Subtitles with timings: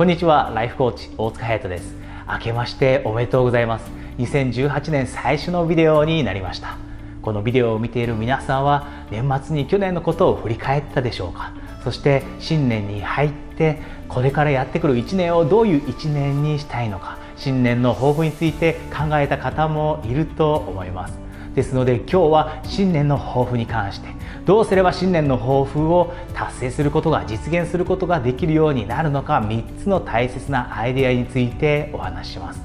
[0.00, 1.94] こんにちはライフコーチ大塚隼人です。
[2.26, 3.90] 明けましておめでとうございます。
[4.16, 6.78] 2018年最初のビデオになりました。
[7.20, 11.52] このビデオを見ている皆さんは年末に去年のことを振り返ったでしょうか。
[11.84, 17.18] そして新年に入ってこれからやってくる1年をどういう1年にしたいのか。
[17.36, 21.29] 新年の抱負について考えた方もいると思います。
[21.54, 24.08] ですので今日は新年の抱負に関して
[24.44, 32.60] どうすれば新年の抱負を達成することが実現することができるようになるのか3つの大切なアイデアについてお話しします。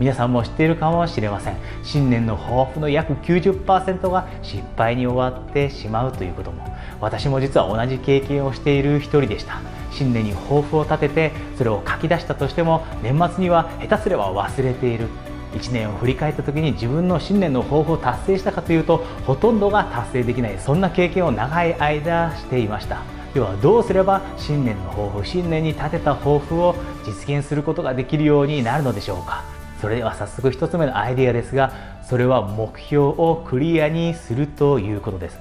[0.00, 1.56] 皆さんも知っているかもしれません。
[1.82, 6.64] 新年の抱負の約90%が失敗に終わってしまうということも。
[7.02, 9.60] 私も実は同じ経験をしている一人でした。
[9.92, 15.08] 新年に抱負を立ててそれを書き出したとしても年末には下手すれば忘れている。
[15.52, 23.02] 1年を振り返った時に自分の新年の抱負を達成したかというとほとんどが達成できないそんな経験を長い間していました。
[23.34, 26.74] ではどうすれば新年の抱負新年に立てた抱負を
[27.06, 29.44] 実現することができるようになるのでしょうか。
[29.80, 35.38] それでは早速1つ目のアイデアですがそれは目標をクリアにするということです。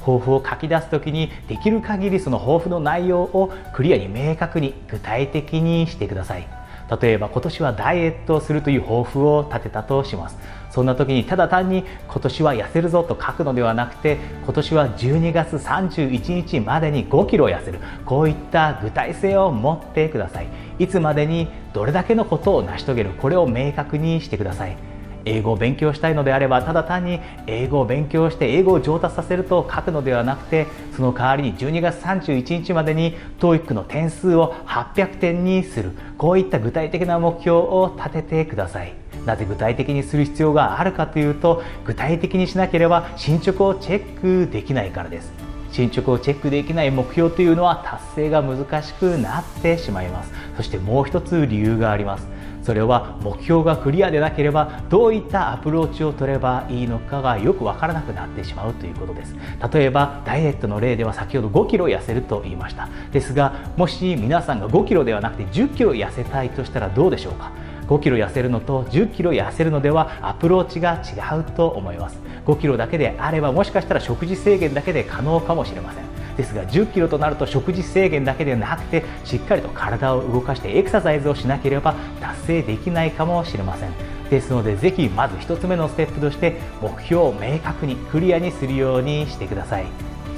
[0.00, 6.61] 抱負を書き出す時にできる限りその抱負の内容をクリアに明確に具体的にしてください。
[7.00, 10.36] 例えば今年はダイエットをするという抱負を立てたとします。
[10.70, 17.78] そんな時にただ単に今年は痩せるぞと書くのではなくて今年は12月31日までに5キロ痩せる。
[18.06, 20.48] こういった具体性を持ってください。
[20.78, 23.10] いつまでにどれだけのことを成し遂げる。
[23.10, 24.91] これを明確にしてください。
[25.24, 38.94] 英語を勉強したいのであればただ単に英語を勉強して英語を上達させると書くのではなくてその代わりに12月31日までに TOEIC の点数を800点にするこういった具体的な目標を立ててください
[39.26, 45.32] なぜ具体的にする必要があるかというと具体的にしなければ進捗をチェックできないからです。
[45.72, 50.32] 進捗をチェックできない目標というのは達成が難しくなってしまいます。
[50.56, 52.28] そしてもう一つ理由があります。
[52.62, 59.34] それは目標がクリアでなければどういったアプローチを取ればいいのかがよくわからなくなってしまうということです。
[59.72, 62.88] 例えばダイエットの例では先ほど5キロ痩せると言いました。
[63.10, 67.50] ですがもし皆さんが5キロではなくて10キロ痩せたいとしたらどうでしょうか
[67.88, 72.18] ？5キロ痩せるのと10キロ痩せるのではアプローチが違うと思います。
[72.46, 76.04] 5キロだけであればもしかしたら食事制限だけで可能かもしれません。
[76.36, 83.90] ですが1 0キロとなると食事制限だけではなくてしっかりと体を動かしてエクササイズをしなければ達成できないかもしれません。
[84.30, 89.84] ですのでぜひまず1つ目のステップとして目標を明確にクリアにするようにしてください。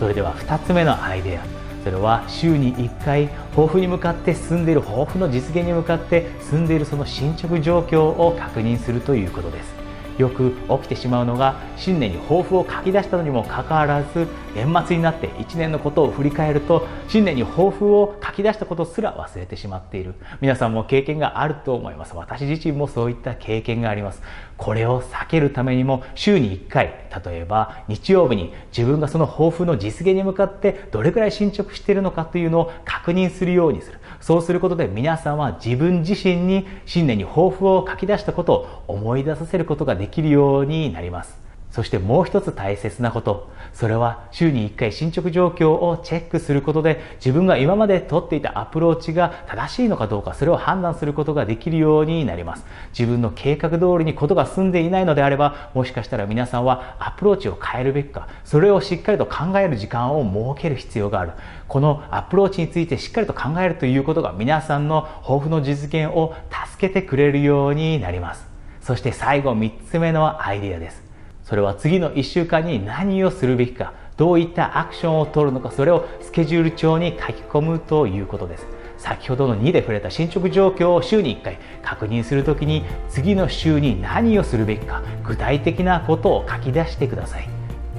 [0.01, 1.65] それでは2つ目のアイデア。
[1.85, 9.84] それは週に1回抱負に向かって進んでいる抱負の実現に向かって進んでいるその進捗状況を確認するということです。
[10.19, 20.15] よく起きてしまうのが新年に抱負を書き出したのにもかかわらず年末になって1年のことを振り返ると新年に抱負を書き出したことすら忘れてしまっている。
[20.41, 22.15] 皆さんも経験があると思います。
[22.15, 24.23] 私自身もそういった経験があります。
[24.57, 26.87] これを避けるためにも週に1回
[27.25, 33.99] 例えば日曜日に自分がその抱負の実現に向かってどれくらい進捗しているのかというのを確認するようにする。
[34.21, 41.45] そうすることで皆さんは自分自身に新年に抱負を書き出したことを思い出させることができできるようになります
[41.75, 52.65] そしてもう一つ大切なこと、それは週に1回進捗状況をチェックすることで自分が今まで取っていたアプローチが正しいのかどうかそれを判断することができるようになります。
[52.97, 60.23] 自分の計画通りにことが進んでいないのであればもしかしたら皆さんはアプローチを変えるべきかそれをしっかりと考える時間を
[60.55, 61.33] 設ける必要がある。
[61.67, 66.37] このアプローチについてしっかりと考えるということが皆さんの抱負の実現を
[66.69, 68.54] 助けてくれるようになります。
[68.85, 71.03] そして最後3つ目のアイデアです。
[71.43, 78.67] それは次の1週間に何をするべきかどういったアクションを取るのかそれをスケジュール帳に書き込むということです。
[78.99, 87.49] 先ほどの2で触れた進捗状況を週に1回確認するときに次の週に何をするべきか具体的なことを書き出してください。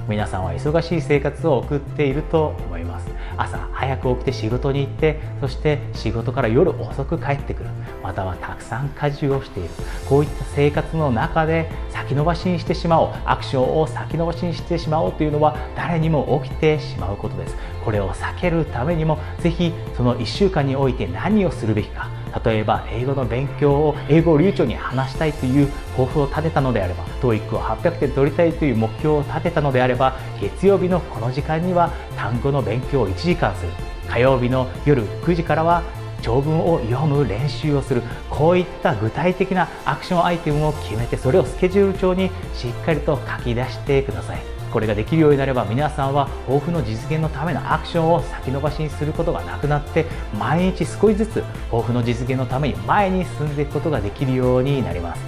[0.07, 3.07] 皆さんは忙しい生活を送っていると思います。
[3.37, 7.69] 朝早く起きて仕事に行ってそして仕事から夜遅く帰ってくる。
[8.05, 9.69] またはたくさん家事をしている。
[10.07, 13.09] こういった生活の中で先延ばしにしてしまおう。
[13.25, 17.55] アクションを先延ばしにしてしまおうというのは誰にも起きてしまうことです。
[17.83, 22.07] これを避けるためにもぜひその1週間において何をするべきか。
[22.45, 25.67] 例えば英語の勉強を英語を流暢に話したいという
[25.97, 33.71] 抱負を立てたのであれば TOEIC を800点取りたいという目標を立てたのであれば月曜日のこの時間には単語の勉強を1時間する。
[34.09, 35.81] 火曜日の夜9時からは
[36.25, 38.01] 長文を読む練習をする
[38.31, 44.41] こういった具体的なアクションアイテムを決めてそれをスケジュール帳にしっかりと書き出してください。
[44.73, 50.05] これができるようになれば皆さんは抱負の実現のためのアクションを先延ばしにすることがなくなって
[50.37, 55.21] 毎日少しずつ抱負の実現のために前に進んでいくことができるようになります。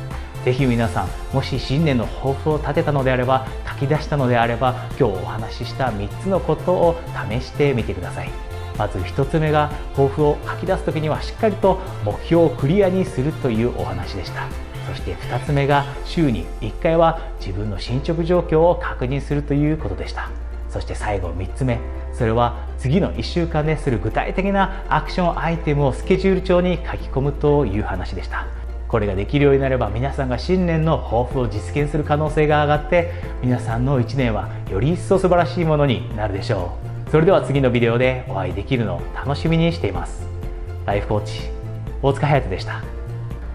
[0.44, 7.00] ぜひ皆さんもし新年の抱負を立てたのであれば書き出したのであれば今日お話しした3つのことを
[7.30, 8.47] 試してみてください。
[8.78, 14.48] まず1つ目が抱負を書き出す時にはしっかりと目標をクリアにするというお話でした。
[14.88, 20.30] そして2つ目が週に1回は自分の進捗状況を確認するということでした。
[20.70, 21.80] そして最後3つ目
[22.14, 28.48] それは次の1週間でする具体的なアクションアイテムをスケジュール帳に書き込むという話でした。
[28.88, 36.97] これができるようになれば皆さんが新年の抱負を実現する可能性が上がって皆さんの1年はより一層素晴らしいものになるでしょう。
[37.10, 40.28] それでは次のビデオでお会いできるのを楽しみにしています。
[40.86, 41.40] ライフコーチ
[42.02, 42.84] 大塚隼人でした。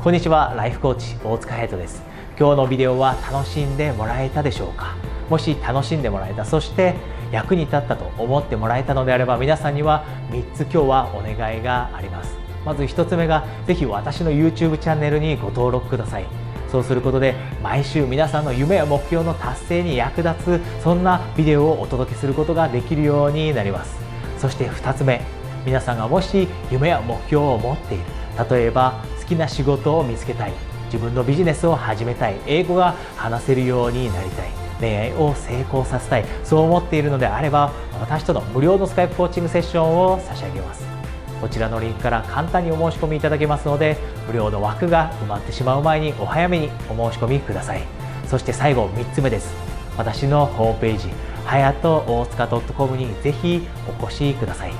[0.03, 2.03] こんにちはライフコーチ大塚隼人です。
[2.39, 4.97] 今日のビデオは楽しんでもらえたでしょうか？
[5.29, 6.95] もし楽しんでもらえたそして
[7.31, 12.39] 役に立ったと思ってもらえたのであれば皆さんには3つ今日はお願いがあります。
[12.65, 16.25] まず1つ目がぜひ私の YouTube チャンネルにご登録ください。
[16.73, 23.95] そうすることで毎週皆さんの夢や目標の達成に役立つそんなビデオをお届けすることができるようになります。
[24.39, 25.21] そして2つ目
[25.67, 28.05] 皆さんがもし夢や目標を持っている
[28.51, 30.53] 例えば好きな仕事を見つけたい
[30.87, 34.49] 自分のビジネスを始めたい英語が話せるようになりたい
[34.81, 41.02] 恋愛を成功させたいそう思っているのであれば私との無料のスカイプコーチングセッションを差し上げます。
[41.43, 43.97] こちらのリンクから簡単にお申し込みいただけますので
[44.29, 47.83] 無料の枠が埋まってしまう前にお早めにお申し込みください。
[48.29, 49.53] そして最後3つ目です。
[49.99, 51.09] 私のホームページ
[51.44, 53.67] はやと大塚 .com にぜひ
[54.00, 54.73] お越しください。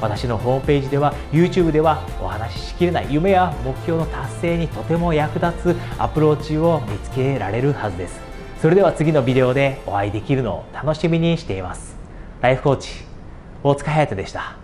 [0.00, 8.20] 私のホームページでは YouTube ではお話ししきれない夢や目標の達成にとても役立つアプローチを見つけられるはずです。
[8.62, 11.96] それでは次のビデオでお会いできるのを楽しみにしています。
[12.40, 12.88] ライフコーチ
[13.64, 14.63] 大塚隼人でした。